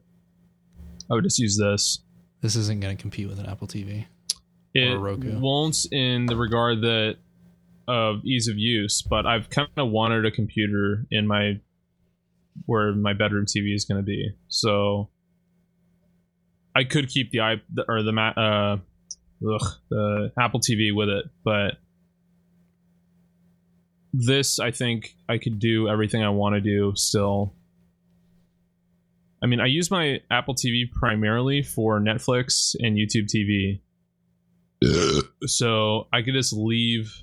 [1.09, 1.99] I would just use this.
[2.41, 4.05] This isn't going to compete with an Apple TV.
[4.73, 5.39] It Roku.
[5.39, 7.17] won't in the regard that
[7.87, 11.59] of ease of use, but I've kind of wanted a computer in my
[12.65, 14.31] where my bedroom TV is going to be.
[14.47, 15.09] So
[16.75, 17.55] I could keep the i
[17.87, 18.77] or the uh
[19.47, 21.77] ugh, the Apple TV with it, but
[24.13, 27.53] this I think I could do everything I want to do still.
[29.43, 33.81] I mean, I use my Apple TV primarily for Netflix and YouTube TV.
[35.45, 37.13] so I could just leave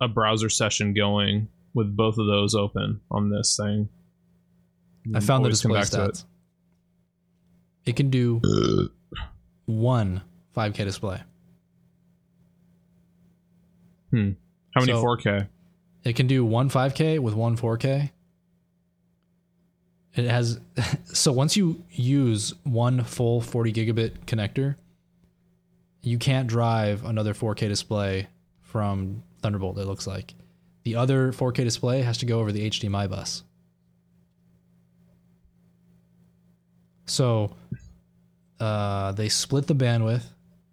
[0.00, 3.90] a browser session going with both of those open on this thing.
[5.14, 6.24] I found the display stats.
[7.84, 7.96] It.
[7.96, 8.40] can do
[9.66, 10.22] one
[10.56, 11.20] 5K display.
[14.10, 14.30] Hmm.
[14.74, 15.48] How many So- 4K?
[16.04, 18.10] It can do one 5K with one 4K.
[20.16, 20.60] It has
[21.04, 24.76] so once you use one full 40 gigabit connector,
[26.02, 28.28] you can't drive another 4K display
[28.60, 29.78] from Thunderbolt.
[29.78, 30.34] It looks like
[30.84, 33.42] the other 4K display has to go over the HDMI bus.
[37.06, 37.56] So
[38.60, 40.24] uh, they split the bandwidth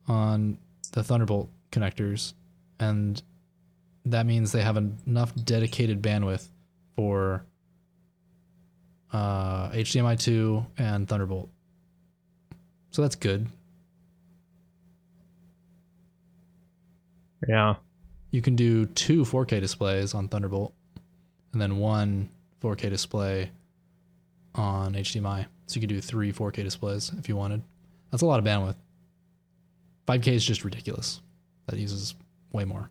[0.08, 0.58] on
[0.92, 2.34] the Thunderbolt connectors,
[2.80, 3.22] and
[4.06, 6.48] that means they have enough dedicated bandwidth
[6.96, 7.46] for
[9.14, 11.50] uh, HDMI 2 and Thunderbolt.
[12.92, 13.48] So that's good.
[17.48, 17.76] Yeah.
[18.32, 20.74] You can do two 4K displays on Thunderbolt
[21.54, 22.30] and then one
[22.62, 23.52] 4K display
[24.56, 25.46] on HDMI.
[25.68, 27.62] So you could do three 4K displays if you wanted.
[28.12, 28.76] That's a lot of bandwidth.
[30.08, 31.22] 5K is just ridiculous.
[31.68, 32.16] That uses
[32.52, 32.90] way more.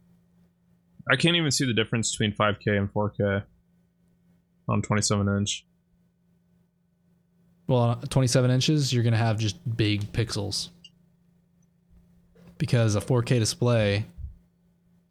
[1.11, 3.42] I can't even see the difference between 5K and 4K
[4.68, 5.66] on 27 inch.
[7.70, 10.70] Well, on 27 inches, you're going to have just big pixels.
[12.59, 14.06] Because a 4K display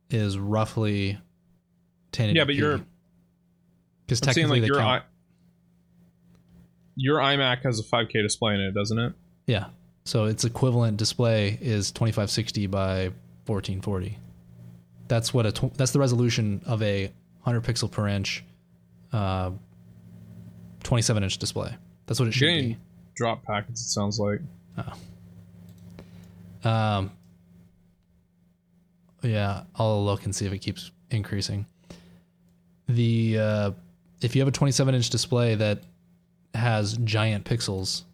[0.10, 1.18] is roughly
[2.12, 2.36] 1080p.
[2.36, 2.84] Yeah, but you're-
[4.06, 5.04] Because technically like your count.
[5.04, 5.06] i
[6.98, 9.14] your iMac has a 5K display in it, doesn't it?
[9.48, 9.68] Yeah.
[10.04, 13.04] So its equivalent display is 2560 by
[13.46, 14.18] 1440.
[15.08, 17.06] That's what a tw- that's the resolution of a
[17.44, 18.44] 100 pixel per inch
[19.14, 19.52] uh
[20.84, 21.74] 27 inch display.
[22.10, 22.78] That's what it should Getting
[23.16, 23.82] drop packets.
[23.82, 24.42] It sounds like.
[24.76, 24.94] be.
[26.64, 27.12] Um
[29.22, 31.68] Yeah, I'll look and see if it keeps increasing.
[32.88, 33.72] The uh
[34.22, 35.84] if you have a 27 inch display that
[36.56, 38.06] has giant pixels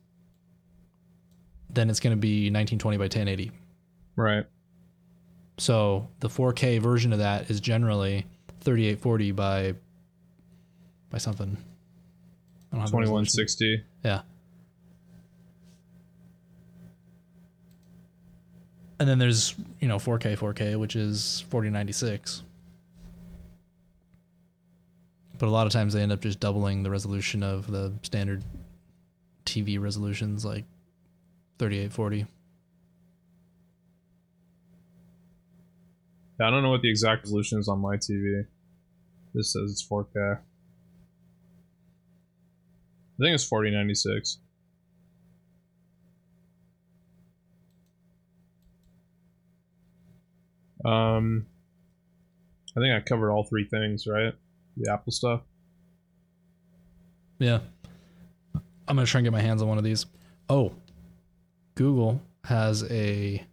[1.69, 3.51] then it's going to be 1920 by 1080.
[4.15, 4.45] Right.
[5.57, 8.25] So the 4K version of that is generally
[8.61, 9.75] 3840 by
[11.09, 11.57] by something.
[12.71, 13.25] I don't have the resolution.
[13.25, 13.83] 2160.
[14.03, 14.21] Yeah.
[18.99, 22.43] And then there's, you know, 4K 4K, which is 4096.
[25.37, 28.41] But a lot of times they end up just doubling the resolution of the standard
[29.45, 30.63] TV resolutions like
[31.59, 32.25] 3840.
[36.39, 38.45] I don't know what the exact resolution is on my TV.
[39.33, 40.39] This says it's 4K.
[43.19, 44.39] I think it's 4096.
[50.83, 51.45] Um,
[52.77, 54.33] I think I covered all three things, right?
[54.77, 55.41] The Apple stuff.
[57.39, 57.59] Yeah.
[58.87, 60.05] I'm going to try and get my hands on one of these.
[60.49, 60.73] Oh,
[61.73, 63.43] Google has a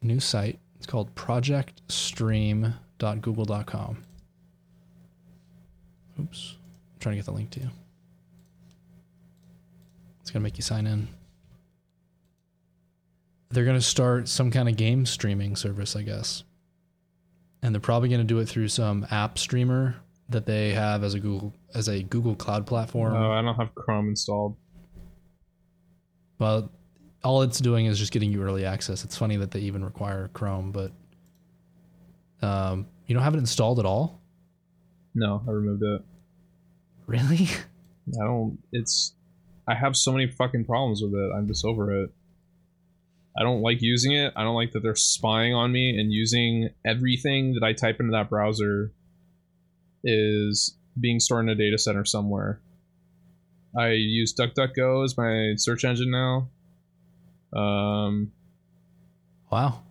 [0.00, 0.58] new site.
[0.76, 4.02] It's called projectstream.google.com.
[6.20, 6.56] Oops.
[6.56, 7.70] I'm trying to get the link to you.
[10.24, 11.06] It's going to make you sign in.
[13.50, 16.44] They're going to start some kind of game streaming service, I guess.
[17.62, 19.96] And they're probably going to do it through some app streamer
[20.30, 23.12] that they have as a Google as a Google Cloud platform.
[23.12, 24.56] Oh, I don't have Chrome installed.
[26.38, 26.72] Well,
[27.22, 29.04] all it's doing is just getting you early access.
[29.04, 30.90] It's funny that they even require Chrome, but
[32.40, 34.22] um, you don't have it installed at all.
[35.14, 36.02] No, I removed it.
[37.06, 37.46] Really?
[38.18, 38.58] I don't.
[38.72, 39.13] It's.
[39.66, 41.30] I have so many fucking problems with it.
[41.34, 42.10] I'm just over it.
[43.36, 44.32] I don't like using it.
[44.36, 48.12] I don't like that they're spying on me and using everything that I type into
[48.12, 48.92] that browser
[50.04, 52.60] is being stored in a data center somewhere.
[53.76, 56.48] I use DuckDuckGo as my search engine now.
[57.58, 58.30] Um,
[59.54, 59.82] Wow.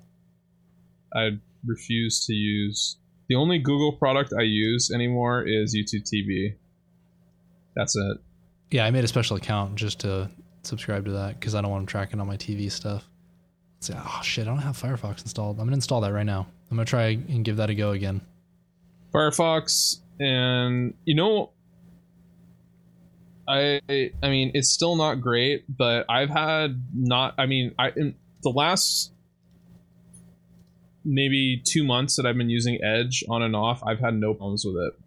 [1.16, 2.98] I refuse to use
[3.30, 6.56] the only Google product I use anymore is YouTube TV.
[7.74, 8.18] That's it.
[8.74, 10.32] Yeah, I made a special account just to
[10.64, 13.08] subscribe to that because I don't want them tracking all my TV stuff.
[13.82, 15.60] Say, oh shit, I don't have Firefox installed.
[15.60, 16.48] I'm gonna install that right now.
[16.72, 18.22] I'm gonna try and give that a go again.
[19.14, 21.52] Firefox and you know
[23.48, 28.16] I I mean it's still not great, but I've had not I mean I in
[28.42, 29.12] the last
[31.06, 34.66] maybe 2 months that I've been using Edge on and off, I've had no problems
[34.66, 35.00] with it.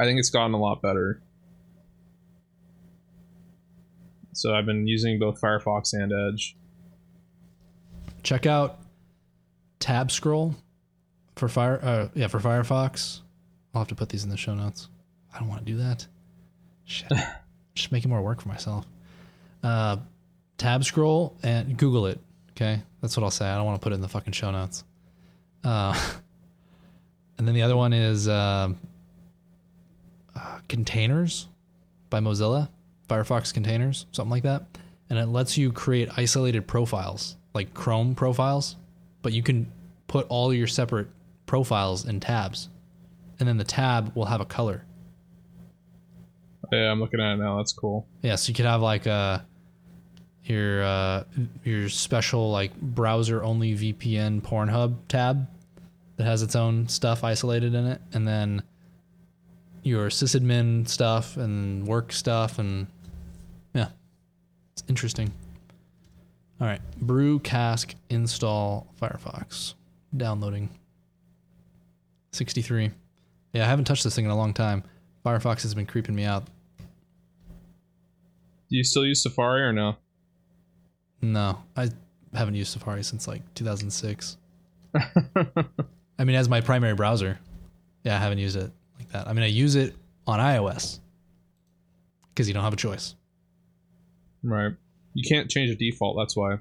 [0.00, 1.20] I think it's gotten a lot better.
[4.32, 6.56] So I've been using both Firefox and Edge.
[8.22, 8.78] Check out
[9.78, 10.54] Tab Scroll
[11.36, 13.20] for fire uh yeah for Firefox.
[13.74, 14.88] I'll have to put these in the show notes.
[15.34, 16.06] I don't want to do that.
[16.86, 17.12] Shit.
[17.74, 18.86] Just making more work for myself.
[19.62, 19.98] Uh
[20.56, 22.18] tab scroll and Google it.
[22.52, 22.80] Okay.
[23.02, 23.46] That's what I'll say.
[23.46, 24.82] I don't want to put it in the fucking show notes.
[25.62, 25.92] Uh
[27.38, 28.68] and then the other one is uh, uh,
[30.70, 31.48] containers
[32.08, 32.70] by Mozilla,
[33.08, 34.62] Firefox containers, something like that.
[35.10, 38.76] And it lets you create isolated profiles, like Chrome profiles,
[39.20, 39.70] but you can
[40.06, 41.08] put all your separate
[41.44, 42.68] profiles in tabs.
[43.38, 44.84] And then the tab will have a color.
[46.72, 47.56] Yeah, I'm looking at it now.
[47.56, 48.06] That's cool.
[48.22, 49.44] Yeah, so you could have like a
[50.44, 51.24] your uh,
[51.64, 55.48] your special like browser only VPN Pornhub tab
[56.16, 58.62] that has its own stuff isolated in it, and then
[59.82, 62.86] your sysadmin stuff and work stuff, and
[63.74, 63.88] yeah,
[64.72, 65.32] it's interesting.
[66.60, 69.74] All right, brew cask install Firefox
[70.16, 70.68] downloading.
[72.32, 72.90] Sixty three.
[73.52, 74.84] Yeah, I haven't touched this thing in a long time.
[75.24, 76.44] Firefox has been creeping me out.
[78.70, 79.96] Do you still use Safari or no?
[81.20, 81.88] No, I
[82.32, 84.36] haven't used Safari since like 2006.
[84.94, 87.38] I mean, as my primary browser.
[88.04, 88.70] Yeah, I haven't used it
[89.12, 89.28] like that.
[89.28, 89.94] I mean, I use it
[90.26, 91.00] on iOS
[92.32, 93.14] because you don't have a choice.
[94.42, 94.72] Right.
[95.14, 96.16] You can't change the default.
[96.18, 96.58] That's why.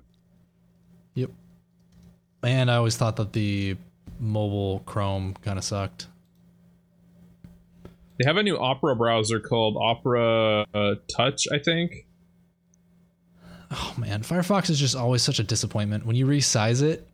[1.15, 1.31] Yep.
[2.43, 3.77] And I always thought that the
[4.19, 6.07] mobile Chrome kind of sucked.
[8.17, 12.05] They have a new Opera browser called Opera uh, Touch, I think.
[13.71, 16.05] Oh man, Firefox is just always such a disappointment.
[16.05, 17.07] When you resize it,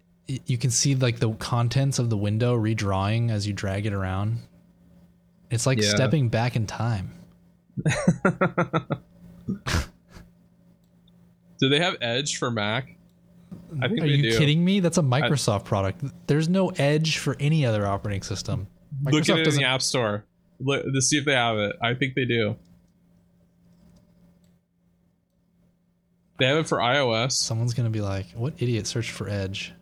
[0.48, 4.40] you can see like the contents of the window redrawing as you drag it around.
[5.50, 5.90] It's like Yeah.
[5.90, 7.12] stepping back in time.
[11.60, 12.98] Do they have Edge for Mac?
[13.82, 14.38] I think Are you do.
[14.38, 14.80] kidding me?
[14.82, 16.04] That's a Microsoft product.
[16.28, 18.68] There's no Edge for any other operating system.
[19.04, 20.26] Look at it in the App Store.
[20.60, 21.76] Look, to see if they have it.
[21.82, 22.56] I think they do.
[26.40, 27.32] They have it for iOS.
[27.34, 29.74] Someone's gonna be like, "What idiot searched for Edge?"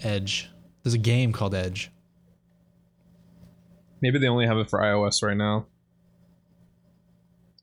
[0.00, 0.50] Edge.
[0.82, 1.90] There's a game called Edge.
[4.00, 5.66] Maybe they only have it for iOS right now.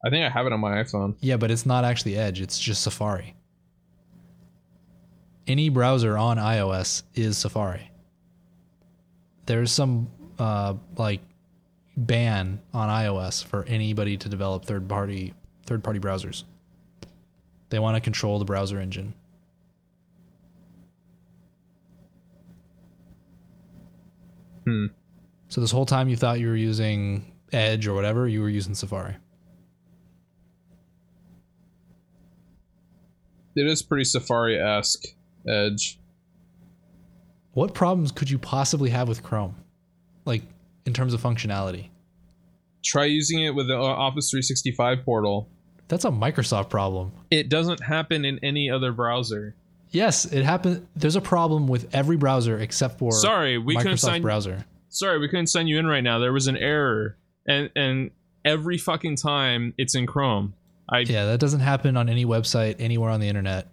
[0.05, 1.15] I think I have it on my iPhone.
[1.19, 2.39] Yeah, but it's not actually Edge.
[2.41, 3.36] It's just Safari.
[5.47, 7.91] Any browser on iOS is Safari.
[9.45, 11.21] There's some uh, like
[11.97, 15.33] ban on iOS for anybody to develop third party
[15.65, 16.43] third party browsers.
[17.69, 19.13] They want to control the browser engine.
[24.65, 24.88] Hmm.
[25.55, 28.75] So this whole time you thought you were using Edge or whatever, you were using
[28.75, 29.15] Safari.
[33.55, 35.05] It is pretty Safari esque
[35.47, 35.97] Edge.
[37.53, 39.55] What problems could you possibly have with Chrome?
[40.25, 40.41] Like
[40.85, 41.87] in terms of functionality?
[42.83, 45.47] Try using it with the uh, Office 365 portal.
[45.87, 47.13] That's a Microsoft problem.
[47.31, 49.55] It doesn't happen in any other browser.
[49.91, 50.85] Yes, it happened.
[50.97, 54.21] There's a problem with every browser except for Sorry, we couldn't Microsoft sign.
[54.21, 54.65] browser.
[54.95, 56.19] Sorry, we couldn't send you in right now.
[56.19, 58.11] There was an error, and and
[58.45, 60.53] every fucking time it's in Chrome.
[60.89, 63.67] I Yeah, that doesn't happen on any website anywhere on the internet.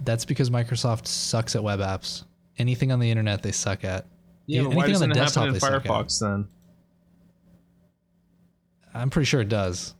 [0.00, 2.24] That's because Microsoft sucks at web apps.
[2.58, 4.06] Anything on the internet they suck at.
[4.46, 4.62] yeah.
[4.62, 5.82] But anything why on doesn't the it desktop happen in they suck at.
[5.84, 6.48] Firefox then?
[8.92, 9.94] I'm pretty sure it does.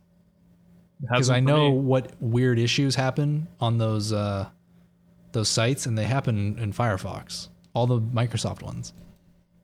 [0.99, 1.77] Because I know me.
[1.77, 4.49] what weird issues happen on those uh,
[5.31, 7.47] those sites, and they happen in Firefox.
[7.73, 8.93] All the Microsoft ones.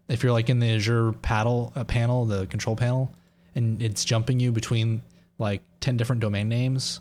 [0.08, 3.14] If you're like in the Azure paddle uh, panel, the control panel,
[3.56, 5.02] and it's jumping you between
[5.40, 7.00] like ten different domain names,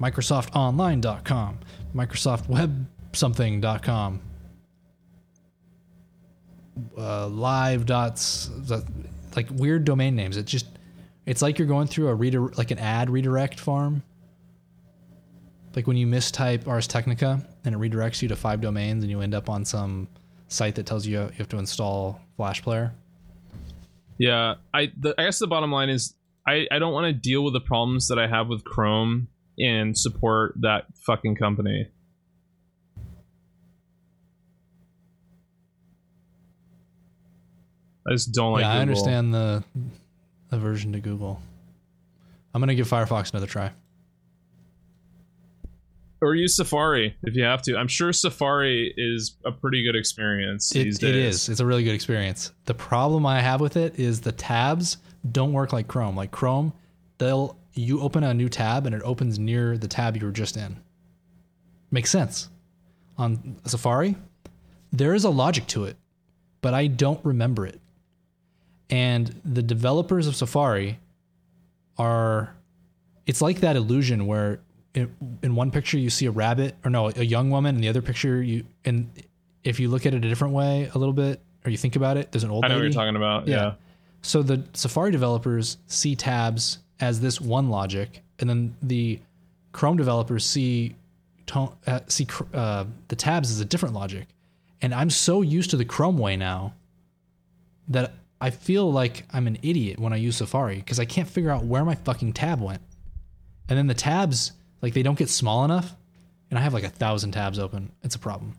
[0.00, 1.58] MicrosoftOnline.com,
[1.94, 4.20] MicrosoftWebSomething.com,
[6.96, 8.50] uh, live dots,
[9.34, 10.36] like weird domain names.
[10.36, 10.66] It just
[11.26, 14.02] it's like you're going through a reader like an ad redirect farm.
[15.76, 19.20] Like when you mistype Ars Technica and it redirects you to five domains and you
[19.20, 20.08] end up on some
[20.48, 22.92] site that tells you you have to install Flash Player.
[24.18, 26.14] Yeah, I the, I guess the bottom line is
[26.46, 29.28] I I don't want to deal with the problems that I have with Chrome
[29.58, 31.88] and support that fucking company.
[38.06, 38.62] I just don't like.
[38.62, 39.62] yeah, I understand the
[40.50, 41.42] aversion to Google.
[42.54, 43.70] I'm gonna give Firefox another try.
[46.20, 47.76] Or use Safari if you have to.
[47.76, 51.34] I'm sure Safari is a pretty good experience It, these days.
[51.34, 51.48] is.
[51.48, 52.52] It's a really good experience.
[52.64, 54.96] The problem I have with it is the tabs
[55.30, 56.16] don't work like Chrome.
[56.16, 56.72] Like Chrome,
[57.18, 60.56] they'll you open a new tab and it opens near the tab you were just
[60.56, 60.76] in.
[61.92, 62.48] Makes sense.
[63.16, 64.16] On Safari,
[64.92, 65.96] there is a logic to it.
[66.60, 67.80] but I don't remember it.
[68.90, 70.98] And the developers of Safari
[71.98, 72.54] are
[73.26, 74.60] it's like that illusion where
[74.98, 77.88] in, in one picture you see a rabbit or no, a young woman in the
[77.88, 79.10] other picture you and
[79.64, 82.16] if you look at it a different way a little bit or you think about
[82.16, 83.46] it, there's an old I know what you're talking about.
[83.48, 83.56] Yeah.
[83.56, 83.72] Yeah.
[84.22, 89.20] So the Safari developers see tabs as this one logic, and then the
[89.72, 90.96] Chrome developers see
[91.46, 94.26] to- uh, see uh, the tabs as a different logic.
[94.80, 96.74] And I'm so used to the Chrome way now
[97.88, 101.50] that I feel like I'm an idiot when I use Safari because I can't figure
[101.50, 102.80] out where my fucking tab went.
[103.68, 105.94] And then the tabs, like they don't get small enough,
[106.50, 107.92] and I have like a thousand tabs open.
[108.02, 108.54] It's a problem.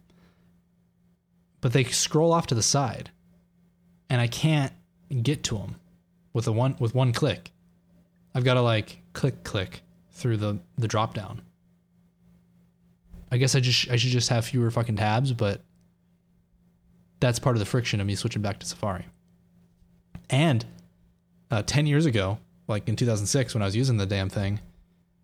[1.62, 3.10] But they scroll off to the side,
[4.10, 4.74] and I can't
[5.22, 5.76] get to them
[6.34, 7.52] with a one with one click.
[8.34, 11.42] I've got to like click click through the the drop down.
[13.32, 15.62] I guess I just I should just have fewer fucking tabs, but
[17.20, 19.06] that's part of the friction of me switching back to Safari.
[20.30, 20.66] And
[21.52, 24.60] uh, ten years ago, like in 2006, when I was using the damn thing,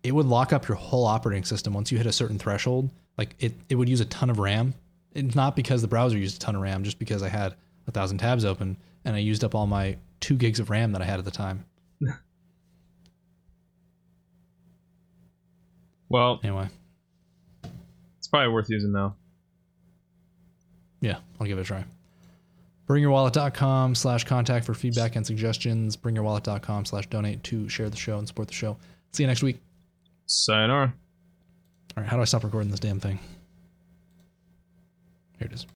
[0.06, 2.90] it would lock up your whole operating system once you hit a certain threshold.
[3.18, 4.74] Like it, it would use a ton of RAM.
[5.14, 7.54] It's not because the browser used a ton of RAM, just because I had
[7.86, 11.02] a thousand tabs open and I used up all my two gigs of RAM that
[11.02, 11.64] I had at the time.
[16.08, 16.68] Well, Anyway,
[18.18, 19.16] it's probably worth using now.
[21.00, 21.84] yeah, I'll give it a try.
[22.86, 25.96] Bringyourwallet.com slash contact for feedback and suggestions.
[25.96, 28.76] Bringyourwallet.com slash donate to share the show and support the show.
[29.10, 29.58] See you next week.
[30.26, 30.92] Sayonara.
[31.96, 33.18] All right, how do I stop recording this damn thing?
[35.38, 35.64] Here it is.